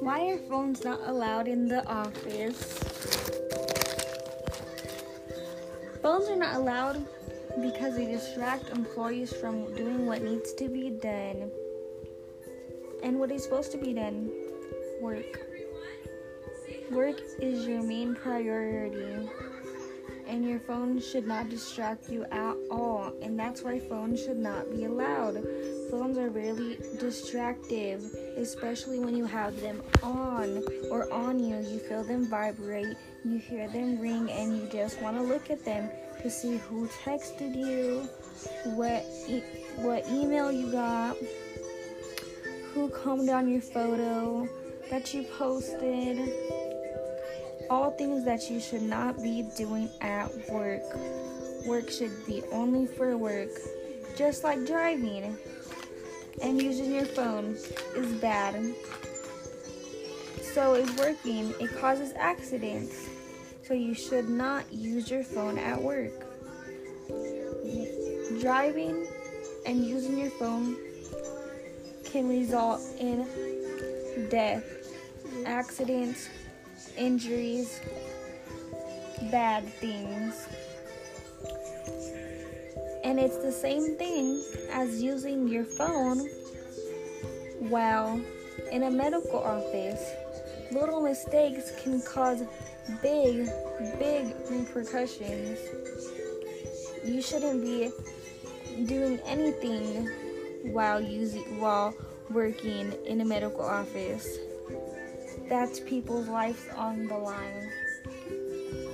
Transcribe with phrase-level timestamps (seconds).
[0.00, 2.78] Why are phones not allowed in the office?
[6.00, 7.04] Phones are not allowed
[7.60, 11.50] because they distract employees from doing what needs to be done.
[13.02, 14.30] And what is supposed to be done?
[15.02, 15.38] Work.
[16.90, 19.28] Work is your main priority.
[20.30, 23.12] And your phone should not distract you at all.
[23.20, 25.44] And that's why phones should not be allowed.
[25.90, 28.04] Phones are really distractive,
[28.36, 31.56] especially when you have them on or on you.
[31.56, 35.64] You feel them vibrate, you hear them ring, and you just want to look at
[35.64, 35.90] them
[36.22, 38.08] to see who texted you,
[38.76, 39.42] what e-
[39.78, 41.16] what email you got,
[42.72, 44.48] who commented on your photo
[44.90, 46.69] that you posted.
[47.70, 50.82] All things that you should not be doing at work.
[51.64, 53.50] Work should be only for work,
[54.16, 55.38] just like driving
[56.42, 57.56] and using your phone
[57.94, 58.74] is bad.
[60.42, 61.54] So is working.
[61.60, 63.08] It causes accidents.
[63.62, 66.26] So you should not use your phone at work.
[68.40, 69.06] Driving
[69.64, 70.76] and using your phone
[72.04, 74.64] can result in death,
[75.46, 76.28] accidents,
[76.96, 77.80] injuries,
[79.30, 80.48] bad things.
[83.04, 86.28] And it's the same thing as using your phone
[87.58, 88.20] while
[88.72, 90.00] in a medical office.
[90.72, 92.42] Little mistakes can cause
[93.02, 93.48] big,
[93.98, 95.58] big repercussions.
[97.04, 97.90] You shouldn't be
[98.84, 100.08] doing anything
[100.72, 101.94] while using while
[102.30, 104.38] working in a medical office.
[105.50, 107.72] That's people's lives on the line.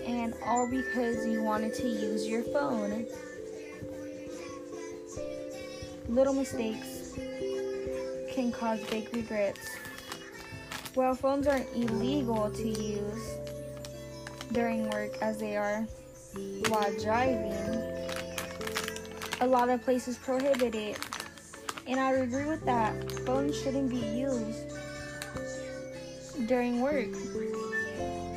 [0.06, 3.06] And all because you wanted to use your phone.
[6.09, 7.12] Little mistakes
[8.33, 9.69] can cause big regrets.
[10.95, 13.37] While phones aren't illegal to use
[14.53, 15.87] during work as they are
[16.71, 17.53] while driving,
[19.43, 20.99] a lot of places prohibit it.
[21.87, 23.12] And I agree with that.
[23.27, 24.66] Phones shouldn't be used
[26.44, 27.12] during work.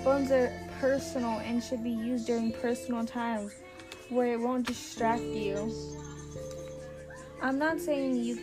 [0.03, 3.53] Phones are personal and should be used during personal times
[4.09, 5.73] where it won't distract you.
[7.41, 8.39] I'm not saying you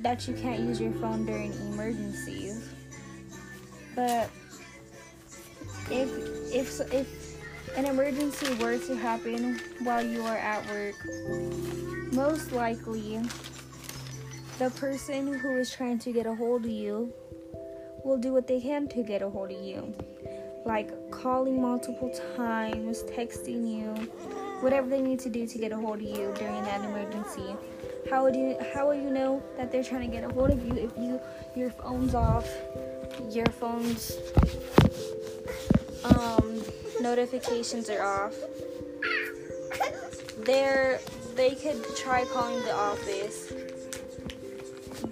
[0.00, 2.68] that you can't use your phone during emergencies,
[3.94, 4.30] but
[5.90, 6.08] if
[6.52, 10.94] if if an emergency were to happen while you are at work,
[12.12, 13.20] most likely
[14.58, 17.12] the person who is trying to get a hold of you
[18.04, 19.94] will do what they can to get a hold of you,
[20.64, 23.94] like calling multiple times, texting you
[24.60, 27.56] whatever they need to do to get a hold of you during that emergency.
[28.08, 30.64] How would you how will you know that they're trying to get a hold of
[30.64, 31.20] you if you
[31.56, 32.48] your phone's off,
[33.30, 34.16] your phone's
[36.04, 36.62] um,
[37.00, 38.34] notifications are off.
[40.44, 41.00] They're
[41.34, 43.52] they could try calling the office,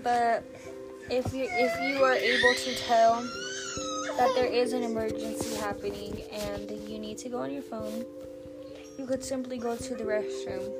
[0.03, 0.45] but
[1.13, 3.23] if you if you are able to tell
[4.17, 8.05] that there is an emergency happening and you need to go on your phone
[8.99, 10.71] you could simply go to the restroom.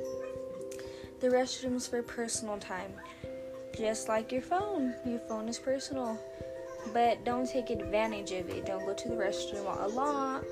[1.21, 2.93] The restroom's for personal time.
[3.77, 4.95] Just like your phone.
[5.07, 6.19] Your phone is personal.
[6.93, 8.67] But don't take advantage of it.
[8.67, 10.45] Don't go to the restroom a lot.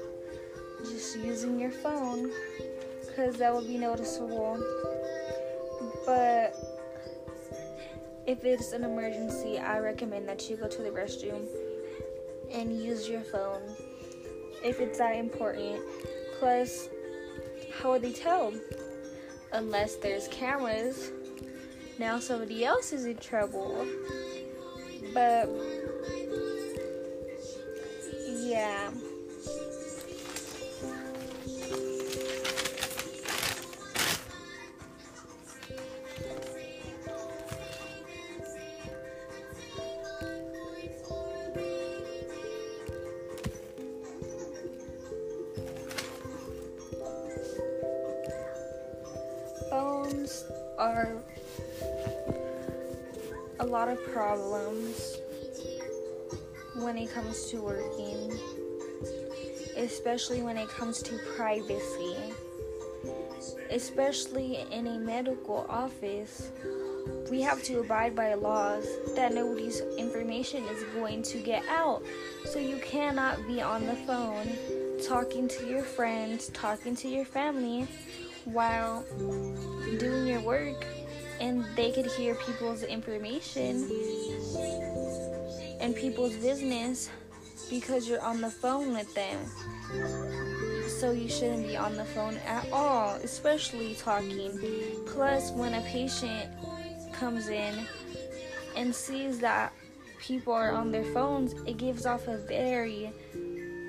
[0.84, 2.30] Just using your phone.
[3.06, 4.58] Because that will be noticeable.
[6.06, 6.49] But
[8.30, 11.48] if it's an emergency, I recommend that you go to the restroom
[12.52, 13.60] and use your phone
[14.62, 15.80] if it's that important.
[16.38, 16.88] Plus,
[17.72, 18.52] how would they tell?
[19.52, 21.10] Unless there's cameras.
[21.98, 23.84] Now somebody else is in trouble.
[25.12, 25.48] But
[28.28, 28.92] yeah.
[50.80, 51.12] Are
[53.60, 55.18] a lot of problems
[56.76, 58.32] when it comes to working,
[59.76, 62.16] especially when it comes to privacy.
[63.70, 66.50] Especially in a medical office,
[67.30, 72.02] we have to abide by laws that nobody's information is going to get out.
[72.46, 74.48] So you cannot be on the phone
[75.06, 77.86] talking to your friends, talking to your family
[78.44, 79.04] while
[79.98, 80.84] doing your work
[81.40, 83.90] and they could hear people's information
[85.80, 87.10] and people's business
[87.70, 89.38] because you're on the phone with them.
[90.88, 94.58] So you shouldn't be on the phone at all, especially talking.
[95.06, 96.50] Plus, when a patient
[97.12, 97.86] comes in
[98.76, 99.72] and sees that
[100.20, 103.12] people are on their phones, it gives off a very,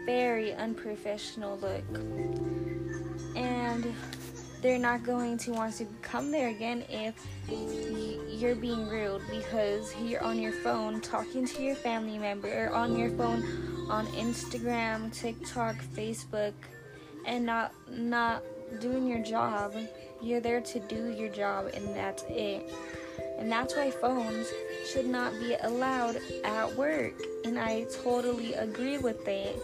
[0.06, 1.84] very unprofessional look.
[3.36, 3.94] And
[4.62, 7.16] they're not going to want to come there again if
[8.30, 12.98] you're being rude because you're on your phone talking to your family member or on
[12.98, 13.44] your phone
[13.90, 16.54] on Instagram, TikTok, Facebook
[17.26, 18.44] and not not
[18.80, 19.76] doing your job.
[20.22, 22.72] You're there to do your job and that's it.
[23.38, 24.48] And that's why phones
[24.92, 27.14] should not be allowed at work.
[27.44, 29.56] And I totally agree with that.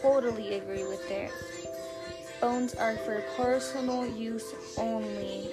[0.00, 1.30] Totally agree with that.
[2.40, 5.48] Phones are for personal use only.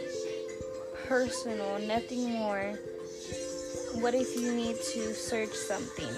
[1.08, 2.74] Personal, nothing more.
[3.96, 6.14] What if you need to search something?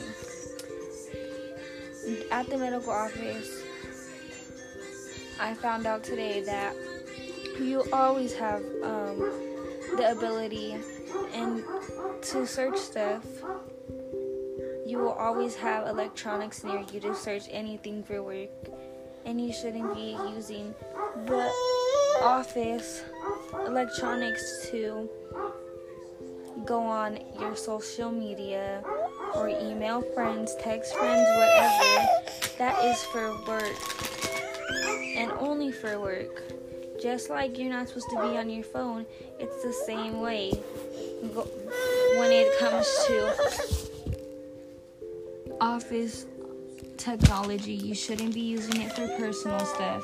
[2.31, 3.63] At the medical office,
[5.39, 6.75] I found out today that
[7.61, 9.19] you always have um,
[9.95, 10.75] the ability
[11.33, 11.63] and
[12.23, 13.23] to search stuff.
[14.85, 18.49] You will always have electronics near you to search anything for work
[19.27, 20.73] and you shouldn't be using
[21.25, 21.51] the
[22.21, 23.03] office
[23.65, 25.09] electronics to
[26.65, 28.81] go on your social media
[29.35, 32.07] or email friends, text friends, whatever.
[32.57, 33.75] That is for work
[35.17, 36.41] and only for work.
[37.01, 39.05] Just like you're not supposed to be on your phone,
[39.39, 40.51] it's the same way
[41.21, 43.35] when it comes to
[45.59, 46.25] office
[46.97, 47.73] technology.
[47.73, 50.03] You shouldn't be using it for personal stuff.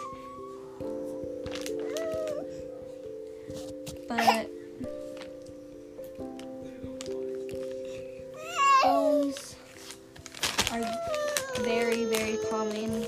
[4.07, 4.49] But
[8.83, 9.55] phones
[10.71, 10.83] are
[11.61, 13.05] very, very common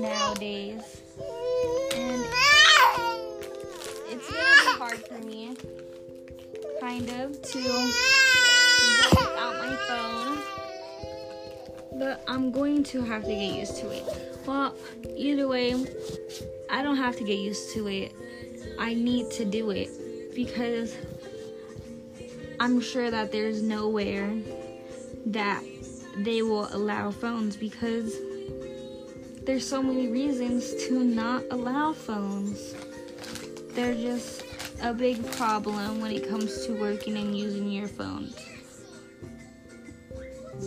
[0.00, 0.82] nowadays.
[1.94, 2.24] And
[4.10, 5.56] it's gonna be hard for me,
[6.80, 7.90] kind of, to go
[9.10, 10.37] without my phone
[11.98, 14.04] but I'm going to have to get used to it.
[14.46, 14.74] Well,
[15.16, 15.74] either way,
[16.70, 18.12] I don't have to get used to it.
[18.78, 19.90] I need to do it
[20.34, 20.96] because
[22.60, 24.32] I'm sure that there's nowhere
[25.26, 25.62] that
[26.18, 28.14] they will allow phones because
[29.42, 32.74] there's so many reasons to not allow phones.
[33.70, 34.44] They're just
[34.82, 38.36] a big problem when it comes to working and using your phones.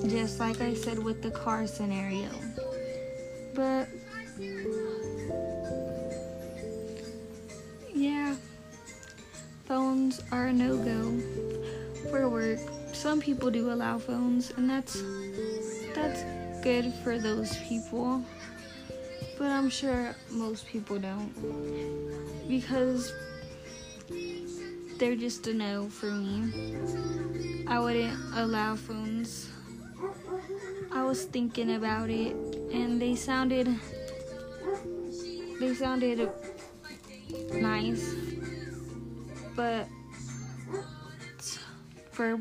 [0.07, 2.29] Just like I said with the car scenario.
[3.53, 3.87] But
[7.93, 8.35] yeah,
[9.65, 12.59] phones are a no go for work.
[12.93, 15.01] Some people do allow phones, and that's
[15.93, 16.23] that's
[16.63, 18.23] good for those people.
[19.37, 21.33] But I'm sure most people don't
[22.47, 23.11] because
[24.97, 26.75] they're just a no for me.
[27.67, 29.10] I wouldn't allow phones
[31.11, 32.33] was thinking about it
[32.71, 33.67] and they sounded
[35.59, 36.31] they sounded
[37.51, 38.15] nice
[39.53, 39.89] but
[42.11, 42.39] for